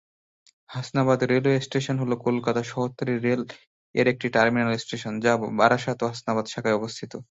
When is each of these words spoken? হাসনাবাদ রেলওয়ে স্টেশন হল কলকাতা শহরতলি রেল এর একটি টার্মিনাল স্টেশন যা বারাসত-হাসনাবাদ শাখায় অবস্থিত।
হাসনাবাদ 0.69 1.19
রেলওয়ে 1.31 1.59
স্টেশন 1.61 1.95
হল 1.99 2.11
কলকাতা 2.25 2.61
শহরতলি 2.71 3.15
রেল 3.19 3.41
এর 3.95 4.07
একটি 4.07 4.27
টার্মিনাল 4.35 4.73
স্টেশন 4.77 5.13
যা 5.25 5.31
বারাসত-হাসনাবাদ 5.59 6.45
শাখায় 6.47 6.77
অবস্থিত। 6.79 7.11